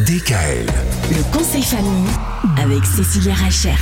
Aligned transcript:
DKL. 0.00 0.64
Le 1.10 1.36
conseil 1.36 1.62
famille 1.62 2.08
avec 2.56 2.82
Cécilia 2.86 3.34
Rachert. 3.34 3.78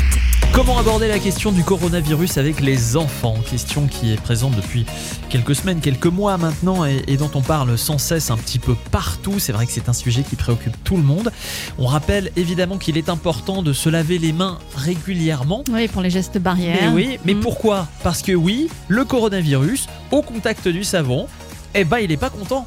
Comment 0.53 0.77
aborder 0.77 1.07
la 1.07 1.21
question 1.21 1.53
du 1.53 1.63
coronavirus 1.63 2.37
avec 2.37 2.59
les 2.61 2.97
enfants? 2.97 3.37
Question 3.49 3.87
qui 3.87 4.13
est 4.13 4.21
présente 4.21 4.57
depuis 4.57 4.85
quelques 5.29 5.55
semaines, 5.55 5.79
quelques 5.81 6.07
mois 6.09 6.37
maintenant 6.37 6.85
et, 6.85 7.05
et 7.07 7.17
dont 7.17 7.31
on 7.35 7.43
parle 7.43 7.79
sans 7.79 7.99
cesse 7.99 8.33
un 8.33 8.37
petit 8.37 8.59
peu 8.59 8.75
partout. 8.91 9.39
C'est 9.39 9.53
vrai 9.53 9.67
que 9.67 9.73
c'est 9.73 9.89
un 9.89 9.93
sujet 9.93 10.23
qui 10.29 10.35
préoccupe 10.35 10.75
tout 10.83 10.97
le 10.97 11.05
monde. 11.05 11.31
On 11.79 11.87
rappelle 11.87 12.33
évidemment 12.35 12.77
qu'il 12.77 12.99
est 12.99 13.09
important 13.09 13.63
de 13.63 13.73
se 13.73 13.89
laver 13.89 14.19
les 14.19 14.33
mains 14.33 14.59
régulièrement. 14.75 15.63
Oui, 15.71 15.87
pour 15.87 16.03
les 16.03 16.11
gestes 16.11 16.39
barrières. 16.39 16.77
Mais 16.83 16.89
oui, 16.89 17.19
mais 17.25 17.35
Mm. 17.35 17.41
pourquoi? 17.41 17.87
Parce 18.03 18.23
que 18.23 18.33
oui, 18.33 18.69
le 18.89 19.05
coronavirus, 19.05 19.87
au 20.11 20.23
contact 20.23 20.67
du 20.67 20.83
savon, 20.83 21.29
eh 21.73 21.85
ben 21.85 21.99
il 21.99 22.11
est 22.11 22.17
pas 22.17 22.31
content. 22.31 22.67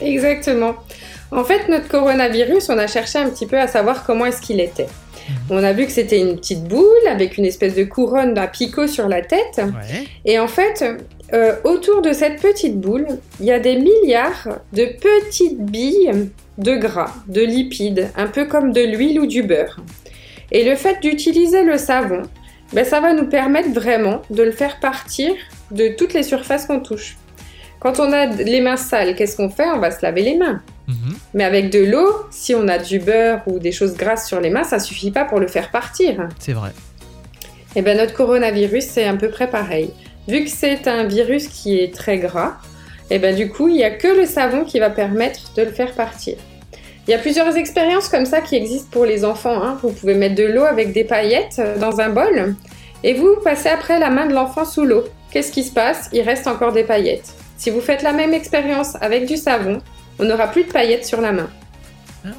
Exactement. 0.00 0.74
En 1.30 1.44
fait, 1.44 1.68
notre 1.68 1.88
coronavirus, 1.88 2.70
on 2.70 2.78
a 2.78 2.86
cherché 2.86 3.18
un 3.18 3.28
petit 3.28 3.46
peu 3.46 3.58
à 3.58 3.66
savoir 3.66 4.04
comment 4.04 4.26
est-ce 4.26 4.40
qu'il 4.40 4.60
était. 4.60 4.88
On 5.50 5.62
a 5.62 5.72
vu 5.72 5.84
que 5.84 5.92
c'était 5.92 6.20
une 6.20 6.36
petite 6.36 6.64
boule 6.64 6.86
avec 7.06 7.36
une 7.36 7.44
espèce 7.44 7.74
de 7.74 7.84
couronne 7.84 8.32
d'un 8.32 8.46
picot 8.46 8.86
sur 8.86 9.08
la 9.08 9.20
tête. 9.20 9.58
Ouais. 9.58 10.06
Et 10.24 10.38
en 10.38 10.48
fait, 10.48 10.84
euh, 11.34 11.56
autour 11.64 12.00
de 12.00 12.12
cette 12.12 12.40
petite 12.40 12.80
boule, 12.80 13.06
il 13.40 13.46
y 13.46 13.52
a 13.52 13.58
des 13.58 13.76
milliards 13.76 14.48
de 14.72 14.86
petites 14.86 15.60
billes 15.60 16.30
de 16.56 16.74
gras, 16.76 17.12
de 17.26 17.42
lipides, 17.42 18.10
un 18.16 18.26
peu 18.26 18.46
comme 18.46 18.72
de 18.72 18.80
l'huile 18.80 19.20
ou 19.20 19.26
du 19.26 19.42
beurre. 19.42 19.80
Et 20.50 20.64
le 20.64 20.76
fait 20.76 21.00
d'utiliser 21.00 21.62
le 21.62 21.76
savon, 21.76 22.22
ben, 22.72 22.84
ça 22.84 23.00
va 23.00 23.12
nous 23.12 23.26
permettre 23.26 23.70
vraiment 23.70 24.22
de 24.30 24.42
le 24.42 24.50
faire 24.50 24.80
partir 24.80 25.34
de 25.70 25.88
toutes 25.88 26.14
les 26.14 26.22
surfaces 26.22 26.66
qu'on 26.66 26.80
touche. 26.80 27.16
Quand 27.80 28.00
on 28.00 28.12
a 28.12 28.26
les 28.26 28.60
mains 28.60 28.76
sales, 28.76 29.14
qu'est-ce 29.14 29.36
qu'on 29.36 29.50
fait? 29.50 29.68
On 29.74 29.78
va 29.78 29.90
se 29.90 30.02
laver 30.02 30.22
les 30.22 30.36
mains. 30.36 30.62
Mais 31.34 31.44
avec 31.44 31.70
de 31.70 31.84
l'eau, 31.84 32.08
si 32.30 32.54
on 32.54 32.68
a 32.68 32.78
du 32.78 32.98
beurre 32.98 33.42
ou 33.46 33.58
des 33.58 33.72
choses 33.72 33.94
grasses 33.94 34.26
sur 34.26 34.40
les 34.40 34.50
mains, 34.50 34.64
ça 34.64 34.78
suffit 34.78 35.10
pas 35.10 35.24
pour 35.24 35.40
le 35.40 35.46
faire 35.46 35.70
partir. 35.70 36.28
C'est 36.38 36.52
vrai. 36.54 36.70
Et 37.76 37.82
ben 37.82 37.96
notre 37.98 38.14
coronavirus, 38.14 38.84
c'est 38.84 39.04
à 39.04 39.12
peu 39.14 39.28
près 39.28 39.48
pareil. 39.48 39.90
Vu 40.26 40.44
que 40.44 40.50
c'est 40.50 40.88
un 40.88 41.04
virus 41.04 41.48
qui 41.48 41.78
est 41.78 41.94
très 41.94 42.18
gras, 42.18 42.56
et 43.10 43.18
ben 43.18 43.34
du 43.34 43.50
coup, 43.50 43.68
il 43.68 43.74
n'y 43.74 43.84
a 43.84 43.90
que 43.90 44.08
le 44.08 44.26
savon 44.26 44.64
qui 44.64 44.78
va 44.78 44.90
permettre 44.90 45.52
de 45.54 45.62
le 45.62 45.70
faire 45.70 45.92
partir. 45.92 46.36
Il 47.06 47.10
y 47.10 47.14
a 47.14 47.18
plusieurs 47.18 47.56
expériences 47.56 48.08
comme 48.08 48.26
ça 48.26 48.42
qui 48.42 48.54
existent 48.56 48.88
pour 48.90 49.06
les 49.06 49.24
enfants. 49.24 49.62
hein. 49.62 49.78
Vous 49.82 49.92
pouvez 49.92 50.14
mettre 50.14 50.34
de 50.34 50.44
l'eau 50.44 50.64
avec 50.64 50.92
des 50.92 51.04
paillettes 51.04 51.60
dans 51.78 52.00
un 52.00 52.10
bol 52.10 52.54
et 53.02 53.14
vous 53.14 53.36
passez 53.42 53.70
après 53.70 53.98
la 53.98 54.10
main 54.10 54.26
de 54.26 54.34
l'enfant 54.34 54.66
sous 54.66 54.84
l'eau. 54.84 55.04
Qu'est-ce 55.30 55.50
qui 55.52 55.64
se 55.64 55.72
passe? 55.72 56.10
Il 56.12 56.20
reste 56.22 56.46
encore 56.46 56.72
des 56.72 56.84
paillettes. 56.84 57.32
Si 57.56 57.70
vous 57.70 57.80
faites 57.80 58.02
la 58.02 58.12
même 58.12 58.34
expérience 58.34 58.96
avec 59.00 59.24
du 59.24 59.38
savon, 59.38 59.80
on 60.18 60.24
n'aura 60.24 60.48
plus 60.48 60.64
de 60.64 60.70
paillettes 60.72 61.06
sur 61.06 61.20
la 61.20 61.32
main. 61.32 61.48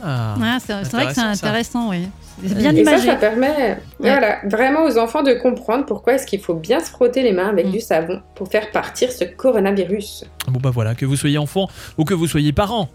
Ah. 0.04 0.36
Ouais, 0.40 0.58
c'est 0.66 0.74
vrai 0.92 1.08
que 1.08 1.14
c'est 1.14 1.22
Intéressant, 1.22 1.86
ça. 1.92 1.98
oui. 1.98 2.08
C'est 2.46 2.56
bien 2.58 2.72
Et 2.74 2.84
ça, 2.86 2.92
imagé. 2.92 3.08
ça 3.08 3.16
permet 3.16 3.80
voilà, 4.00 4.40
vraiment 4.46 4.84
aux 4.86 4.98
enfants 4.98 5.24
de 5.24 5.34
comprendre 5.34 5.86
pourquoi 5.86 6.14
est-ce 6.14 6.26
qu'il 6.26 6.40
faut 6.42 6.54
bien 6.54 6.80
se 6.80 6.90
frotter 6.90 7.22
les 7.22 7.34
mains 7.34 7.50
avec 7.50 7.68
Mm. 7.68 7.72
du 7.72 7.80
savon 7.82 8.22
pour 8.36 8.48
faire 8.50 8.72
partir 8.72 9.12
ce 9.12 9.26
coronavirus. 9.26 10.26
Bon 10.48 10.60
bah 10.62 10.70
voilà, 10.74 10.96
que 10.96 11.06
vous 11.06 11.16
soyez 11.18 11.38
enfant 11.38 11.68
ou 11.98 12.06
que 12.06 12.14
vous 12.14 12.28
soyez 12.28 12.54
parent, 12.54 12.88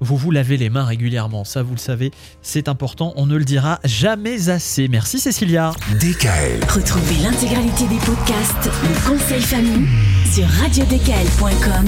vous 0.00 0.16
vous 0.16 0.30
lavez 0.30 0.56
les 0.58 0.68
mains 0.70 0.84
régulièrement, 0.84 1.44
ça 1.44 1.62
vous 1.62 1.72
le 1.74 1.78
savez, 1.78 2.10
c'est 2.42 2.68
important, 2.68 3.12
on 3.16 3.24
ne 3.26 3.36
le 3.36 3.44
dira 3.44 3.80
jamais 3.84 4.50
assez. 4.50 4.88
Merci 4.88 5.18
Cécilia. 5.18 5.72
DKL. 5.98 6.60
Retrouvez 6.68 7.22
l'intégralité 7.22 7.84
des 7.86 7.98
podcasts 8.04 8.68
Le 8.82 9.08
conseil 9.10 9.40
famille 9.42 9.86
sur 10.32 10.46
radiodkl.com 10.46 11.86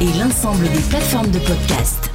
et 0.00 0.18
l'ensemble 0.18 0.68
des 0.70 0.80
plateformes 0.88 1.30
de 1.30 1.38
podcasts. 1.40 2.11